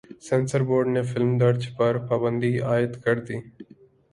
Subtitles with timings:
[0.27, 3.37] censor board نے film درج پر پابندی عائد کر دی